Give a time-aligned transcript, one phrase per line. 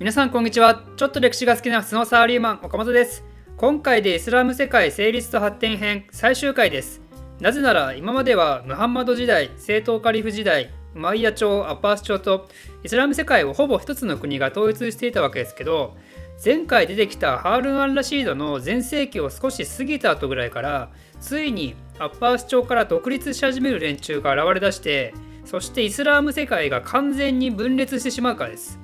[0.00, 0.82] 皆さんこんにちは。
[0.96, 3.22] ちょっと歴史が好きな普通のサラリーマン岡本です。
[3.58, 7.02] 今回でイスラム世界成立と発展編最終回です。
[7.38, 12.48] なぜなら今まではムハンマド時代正統カリフ時代マイヤ朝アッパース朝と
[12.82, 15.98] イスラム世界をほぼ一つの国が統一していたわけですけど
[16.42, 20.88] 前回出てきたハールン・アン・ラシードの全盛期を少し過ぎた後ぐらいから
[21.20, 25.12] ついにアッパース朝から独立し始める連中が現れ出して
[25.44, 28.80] そしてイスラーム世界が完全に分裂してしまうからです。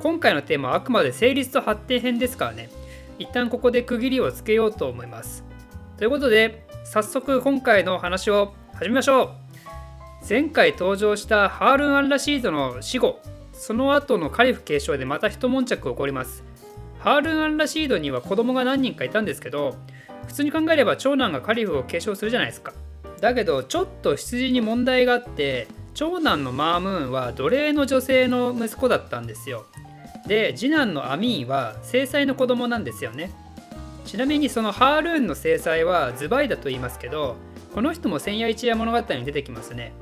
[0.00, 2.70] 今回のテーマはあくまで成立と発展編ですからね。
[3.18, 5.44] 一旦ここで区切りをつけようと思います。
[5.98, 9.30] ということで早速今回の話を始めましょう。
[10.26, 13.20] 前回登場したハールン・アン・ラシードの死後
[13.52, 16.44] その後のカリフ継承でまた一悶着起こります。
[16.98, 19.76] ハールン・アン・ラシードには子供が何人かいたんですけど
[20.26, 22.72] 普通に考えれば長男がカリフを継承するじゃないですか。
[23.20, 29.66] だけどちょっと出自に問題があって長男のマームーンは奴隷の女性の息子だったんですよ。
[30.30, 33.32] で次男のアミーンは正妻の子供なんですよね。
[34.04, 37.34] ちなみにそのハールーンの正妻はズバイだと言いますけど
[37.74, 39.92] この人も千夜一夜物語に出てきますね、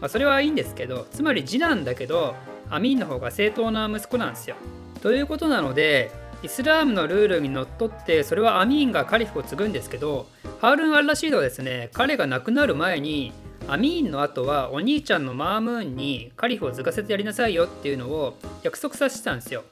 [0.00, 2.34] まあ、それはいいんですけどつまり次男だけど
[2.68, 4.56] アミーンの方が正当な息子なんですよ。
[5.02, 6.10] ということなので
[6.42, 10.26] イスラームのルールにのっとってそれはアミーンがカリフを継ぐんですけど
[10.60, 13.32] ハールン・アルラシードはですね彼が亡くなる前に
[13.70, 19.62] アミーンの後はお兄ちゃんのマームーンにカリフを継がせてやりなさいよっていうのを約束させてたんですよ。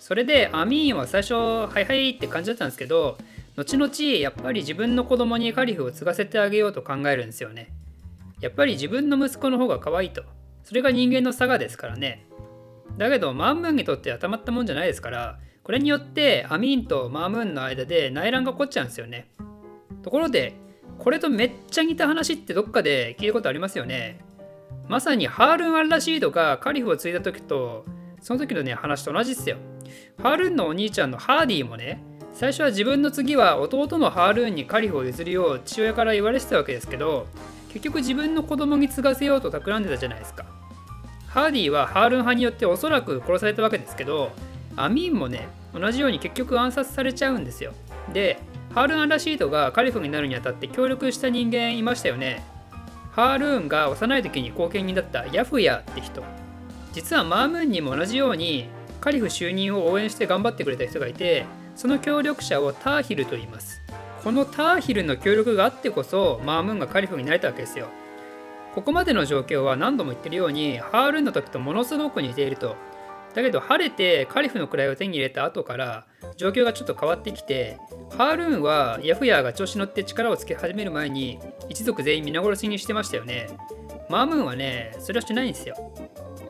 [0.00, 3.18] それでアミーンは最初はいはいって感じだったんですけど
[3.56, 7.68] 後々やっぱり自分の子供にカリフを継がせてあげようと考えるんですよね。
[8.40, 10.22] やっぱり自分の息子の方が可愛いと。
[10.64, 12.24] それが人間の差がですからね。
[12.96, 19.28] だけどマームーンにとってはたまったもんじゃないですからこれによってアミーンとマームーンの間で内乱が起こっちゃうんですよね。
[20.02, 20.54] ところで
[20.98, 24.20] これとめっちゃ似た話ってどっかで聞いたことありますよね。
[24.88, 27.86] まさにハールン・アルラシードがカリフを継いだ時と
[28.20, 29.56] その時のね話と同じっすよ。
[30.22, 37.26] ハールンのお兄ちゃんのハーディもね最初は自分の次は弟のハールーンにカリフを譲るよう父親から言われてたわけですけど
[37.68, 40.44] 結局自分の子供に継がせようと企んでたじゃないですか。
[41.28, 44.30] ハーディはハールン派によっておそらく殺されたわけですけど
[44.76, 47.72] アミーンもね同じように結局暗殺されちゃうんですよ。
[48.12, 48.38] で
[48.74, 52.42] ハールーン・ラシードがカリフになるにあたって協力した人間いましたよね。
[53.12, 56.24] ハールーンが幼い時に後見人だったヤフヤって人。
[56.92, 58.66] 実はマームーンにも同じように
[59.00, 61.46] カリフ就任を応援して頑張ってくれた人がいて、
[61.76, 63.80] その協力者をターヒルと言います。
[64.24, 67.86] このターヒルの協力があってこそマームーンがカリフになれたわけですよ。
[68.74, 72.74] ここまでの状況は何度も言ってるようにハールーンの時とものすごく似ていると。
[73.34, 76.06] だけど晴れてカリフの位を手に入れた後から
[76.36, 77.78] 状況がちょっと変わってきて
[78.16, 83.48] ハールーンはヤフヤーが調子乗って力をつけ始める前に一族全員皆殺しにしてましたよね。
[84.08, 85.74] マームーンはねそれはしてないんですよ。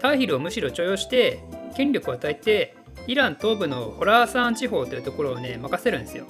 [0.01, 1.43] ターヒルをむしろ重用して
[1.75, 2.75] 権力を与えて
[3.07, 6.27] イラン東部のホラーサーン地方というところをね任せるんですよ。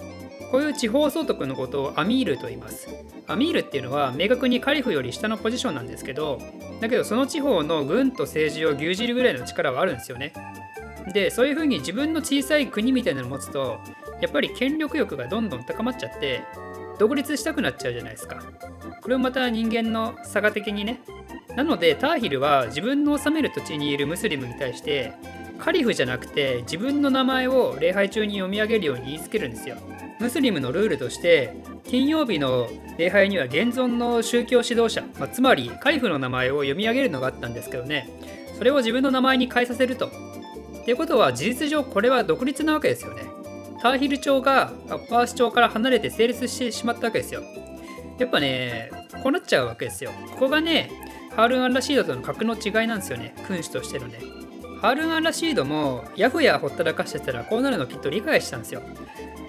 [0.55, 2.87] こういう地方総督のことをアミールと言います。
[3.27, 6.39] アミールっていうのは明確にカリフより下のポジションなんですけど
[6.81, 10.33] だけどその地方の軍と政治を牛耳るぐらいの力はあるんですよね。
[11.13, 13.81] でそういうふうに自分の小さい国みたいなのを持つと
[14.21, 16.45] やっぱり権力欲がどんどん高まっちゃって
[17.01, 18.41] 独立したくなっちゃうじゃないですか。
[19.03, 21.01] これもまた人間の差が的にね。
[21.57, 25.15] なのでターヒルは自分の治める土地にいるムスリムに対して
[25.59, 29.79] カリフじゃなくて自分の名前を礼拝中に読み上げるように言いつけるんですよ。
[30.25, 32.69] ムスリムのルールとして金曜日の
[32.99, 38.11] 礼拝には現存の宗教指導者、まあ、つまりカリフの名前を読み上げるのがあったんですけどね
[38.59, 40.11] それを自分の名前に変えさせると
[40.85, 43.23] っていうことは事実上これは独立なわけですよね。
[43.81, 47.43] ターヒル朝がアッパース朝から離れて成立してしまったわけですよ。
[48.19, 48.91] やっぱね、
[49.23, 50.11] こうなっちゃうわけですよ。
[50.33, 50.91] ここがね、
[51.35, 53.35] ハールン・アン・ラシードとの格の違いなんですよね。
[53.47, 54.19] 君主としてのね。
[54.83, 58.83] ハールン・アン・ラシードもヤフヤほったらかしてたらこうなるのきっと理解したんですよ。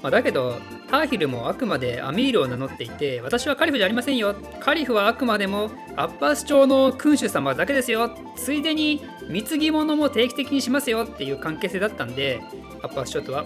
[0.05, 4.35] まあ、だけど、ターヒルもあくまでアミールを名乗っていて、私はカリフじゃありませんよ。
[4.59, 8.15] カリフはあくまでもアッパース朝の君主様だけですよ。
[8.35, 12.39] ついでに貢ぎ物も定期的にしますよっていう関係性だったんで、
[12.83, 13.45] アッパース朝とは。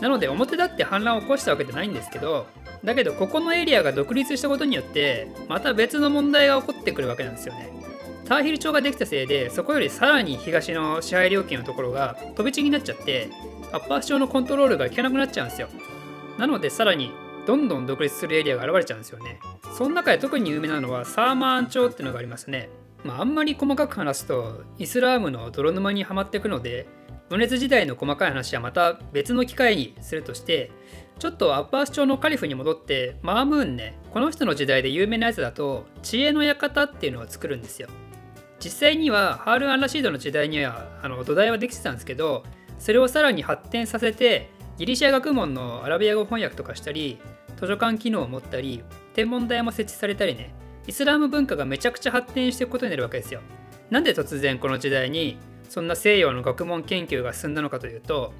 [0.00, 2.46] なので、表立って反乱を起こしたわけじゃないんですけど、
[2.82, 7.70] だけど、ここのエリアが独立したことによって、また別の問題が起こってくるわけなんですよね。
[8.24, 13.28] ターヒル朝ができたせいで、そこよりさらに東の支配領域のところが飛び地になっちゃって、
[13.72, 15.68] アッパース朝のコントロールが効かなくなっちゃうんですよ。
[16.38, 17.12] なのでさらに
[17.46, 19.40] どんどん独立するエリアが現れちゃうんですよね。
[19.76, 22.68] その中で特に有名なのはサーマーン朝っていうのがありますね。
[23.04, 26.86] まあ、あんまり細かく話すとイスラームの泥沼にはまっていくので
[27.28, 30.70] 分裂時代の細かい話はまた別の機会にするとして
[31.18, 37.88] ちょっとアッパース朝のカリフに戻ってマームーンねこの人の時代で有名なやつだと知恵の館っていうのを作るんですよ
[38.60, 42.44] 実際にはハール・アンラシードの時代にはあの土台はできてたんですけど
[42.78, 47.18] それをさらに発展させてギリシャ学問のアラビア語翻訳とかしたり
[47.56, 50.54] 図書館機能を持ったり天文台も設置されたりね。
[50.86, 53.40] イスラム文化がめちゃくちゃ発展していくことになるわけですよ。
[53.90, 55.36] なんで突然この時代に
[55.68, 58.32] そんな西洋の学問研究が進んだのかというと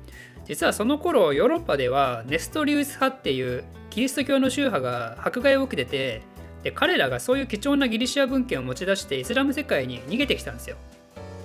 [0.47, 6.23] 実はその頃ヨーロッパではネストリウス派っていうキリスト教の宗派が迫害を受けてて
[6.63, 10.77] で彼らがそういう貴重なギリシア文献を持ち出してイスラム世界に逃げてきたんですよ。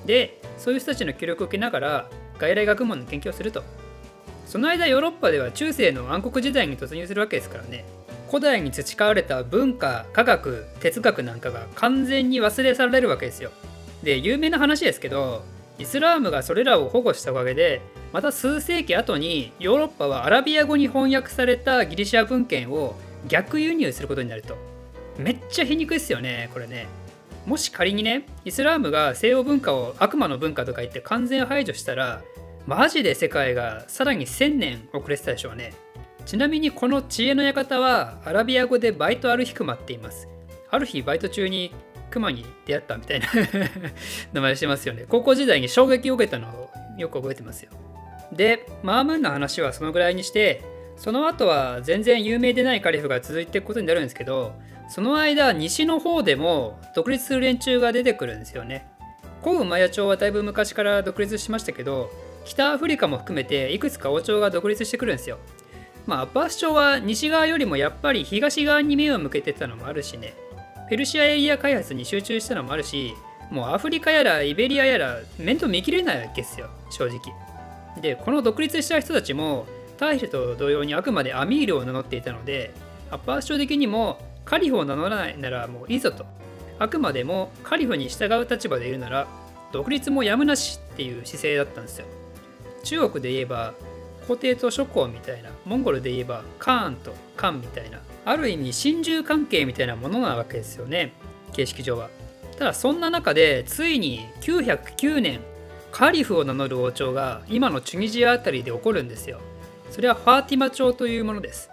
[0.06, 3.64] でそういう人たちの協力を受けながら外来学問の研究をすると。
[4.46, 7.86] その間ヨーロッパでは中世の暗黒時代に突入するわけですからね。
[8.30, 13.52] 古代に培われた文化科学哲学なんかが完全に忘れ去られるわけですよ。
[14.02, 15.44] で有名な話ですけど
[15.78, 17.82] イスラームがそれらを保護したおかげで
[18.12, 22.96] また数世紀後にヨーロッパはアラビア語に翻訳されたギリシア文献を
[23.28, 24.58] 逆輸入することになると。
[25.18, 26.88] めっちゃ皮肉ですよねこれね。
[27.46, 32.24] もし仮にねイスラームが西洋文化を悪魔の文化とか言って完全排除したら
[32.66, 35.74] マジで世界がさらに1000年遅れてたでしょうね。
[36.26, 40.28] ちなみにこの知恵の館はアラビア語でバイトアルヒクマって言います。
[40.70, 41.74] ある日バイト中に
[42.10, 43.28] クマに出会ったみたいな
[44.32, 45.06] 名前してますよね。
[45.10, 47.72] 高校時代に衝撃を受けたのをよく覚えてますよ。
[48.32, 50.62] でマームーンの話はそのぐらいにして
[50.96, 54.54] その後は全然有名でないカリフが続いていくことになるんですけど
[54.90, 58.88] その間西の方でも独立する連中が出てくるんですよね。
[59.44, 62.10] 古ウマヤ朝はだいぶ昔から独立しましたけど
[62.46, 65.38] 北アフリカも含めていくつか王朝が独立してくるんですよ。
[66.06, 70.34] まあアッバース朝は西側よりもやっぱり東側に目を向けてたのもあるしね。
[70.90, 73.14] ペルシアエリア開発に集中したのもあるし
[73.50, 76.70] もうアフリカやらイベリアやら面倒見きれないわけですよ。
[76.90, 77.20] 正直。
[78.02, 79.66] でこの独立した人たちも
[79.98, 82.74] ターヒルと同様にあくまでアミールを名乗っていたので
[83.12, 86.26] アッバース朝的にもカリフを名乗らないならもういいぞと。
[86.80, 89.28] あくまでもカリフに従う立場でいるなら
[89.72, 92.08] 独立もやむなしっていう姿勢だったんですよ。
[92.84, 93.74] 中国で言えば
[94.28, 101.14] 皇帝と諸侯みたいなモンゴルで言えばカーンとカンみたいなある意味親中関係みたいなものなわけですよね
[101.54, 102.10] 形式上は。
[102.58, 105.40] ただそんな中でついに909年
[105.92, 109.40] カリフを名乗る王朝が今のチュニジアあたりで起こるんですよ。
[109.92, 111.70] それはファーティマ朝というものです。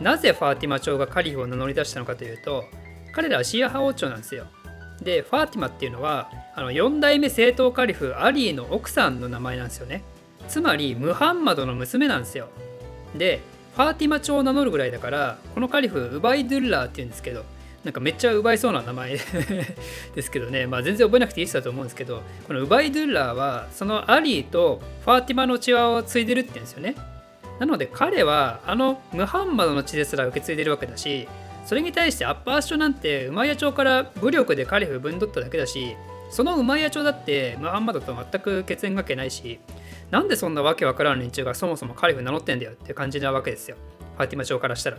[0.00, 2.64] なぜファーティマ朝がカリフを名乗り出したのかというと
[3.12, 4.46] 彼らはシーア派王朝なんですよ。
[5.02, 10.02] でファーティマっていうのはあの4代目正統カリフアリーの奥さんの名前なんですよね。
[10.48, 12.48] つまりムハンマドの娘なんですよ。
[13.16, 13.40] で
[13.76, 17.44] ファーティマ朝を名乗るぐらいだからこのカリフウバイドゥッラーっていうんですけど
[17.84, 19.18] なんかめっちゃ奪いそうな名前
[20.14, 26.94] ですけどね、まあ、全然覚えなくていい人だと思うんですけどこのウバイドゥッラーはそのアリーとファーティマの血を継いでるって言うんですよね。
[27.58, 31.28] なので彼はあのムハンマドの血ですら受け継いでるわけだし
[31.66, 35.96] それに対してアッパー朝なんてウマイヤ朝から武力でカリフ分取っただけだし
[36.30, 39.60] そのウマイヤ朝だってムハンマドと全く血縁関係ないし
[40.14, 43.76] なんでそんなわけわからん連中がそもそもカリフ名乗ってんだよって感じなわけですよ。
[44.16, 44.98] ファティマ朝からしたら。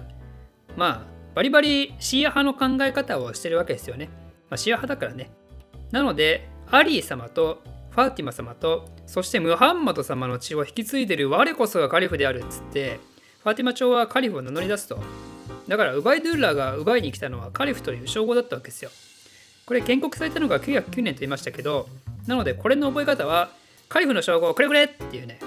[0.75, 1.01] まあ
[1.33, 4.09] バリバリシーア派の考え方をしてるわけですよね、
[4.49, 5.31] まあ、シーア派だからね。
[5.91, 12.99] なのでアリー様とファーティマ様とそしてムハンマド様の血を引き継いでる我こそがカリフであるっつって
[13.41, 14.99] ファーティマ朝はカリフを名乗り出すと。
[15.69, 18.91] だからウバイドゥーラーが奪いに来たのはカリフという称号だったわけですよ。
[19.65, 21.87] これ建国されたのが909年と言いましたけど
[22.27, 23.49] なのでこれの覚え方は
[23.89, 25.39] カリフの称号をくれくれっていうね。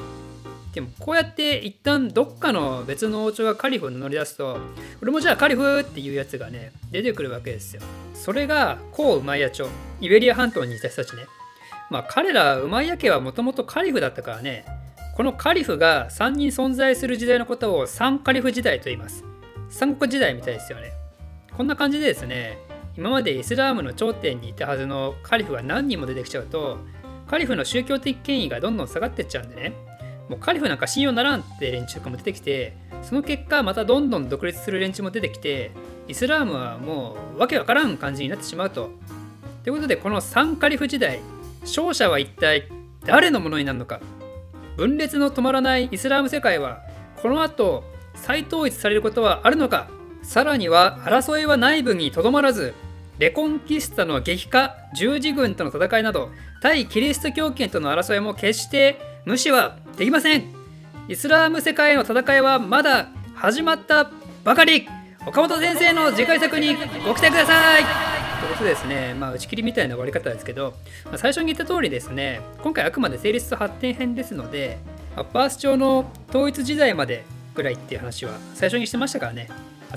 [0.73, 4.59] でもこうやって一旦どっかの別の王朝がカリフを乗り出すと
[5.03, 7.83] 俺もじゃあカリフっていうやつがね出てくるわけですよ。
[8.15, 9.65] それがコウ・ウマイヤ朝
[10.01, 11.27] イベリア半島にいた人たちね。
[11.91, 14.65] まあ彼らウマイヤ家はもともとカリフだったからね。
[15.17, 19.25] このカリフが3人存在する時代のことを三カリフ時代と言います。
[19.71, 20.93] 三国時代みたいですよね。
[21.57, 22.57] こんな感じでですね
[22.97, 26.79] 今までイスラームの頂点にいたはずのカリフが何人も出てきちゃうと
[27.29, 29.73] カリフの宗教的権威がどんどん下がってっちゃうんでね。
[30.29, 35.71] もうカリフなんか信用ならんって連中がも出てきてその結果またどんどん独立する連中も出てきて
[36.07, 38.91] イスラームはもうわけわからん感じになってしまうと。
[39.65, 41.21] ということでこのサンカリフ時代
[41.63, 42.69] 勝者は一体
[43.05, 44.01] 誰のものになるのか。
[44.77, 46.83] 分裂の止まらないイスラーム世界は
[47.21, 49.89] この後再統一されることはあるのか。
[50.23, 52.75] さらには争いは内部にとどまらず
[53.19, 60.45] レコンキスタの激化十字軍との戦いなど対キリスト教圏との争いも決して無視はできません。
[61.09, 64.11] イスラーム世界の戦いはまだ始まった
[64.45, 64.89] ばかり。
[65.27, 66.75] 岡本先生の次回作に
[67.05, 67.83] ご期待ください。
[68.41, 70.75] ということですね、まあ、打ち切りみたいな終わり方ですけど、
[71.05, 74.79] まあ、最初に言った通りですね今回あくまで成立と発展編ですので
[75.17, 77.25] アッパース朝の統一時代まで
[77.55, 79.49] ぐらいっていう話は最初にしてましたからね。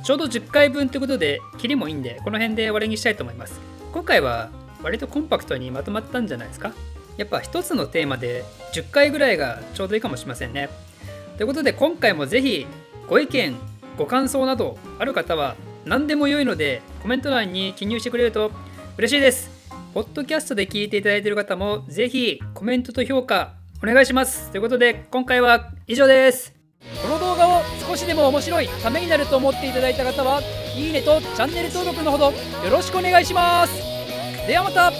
[0.03, 3.59] ちょうど10回分ということで切りもいいんでこの辺で終わりにしたいと思います。
[3.93, 4.49] 今回は
[4.83, 6.73] 割とコンパクトにまとまったんじゃないですか？
[7.17, 10.69] やっぱ一つのテーマで10回ぐらいがちょうどいいかもしれませんね。
[11.37, 12.65] ということで今回もぜひ
[13.07, 13.55] ご意見
[13.97, 18.51] ご感想などある方は何でも良いのでコメント欄に記入してくれると
[18.97, 19.49] 嬉しいです。
[19.93, 24.49] ポッドキャストで聞いていただいている方もぜひコメントと評価お願いします。
[24.51, 26.53] ということで今回は以上です。
[27.03, 30.41] この動画を少しでも面白いためになると思っていただいた方は
[30.75, 32.33] いいねとチャンネル登録のほどよ
[32.71, 33.90] ろしくお願いします。
[34.47, 34.91] ではまた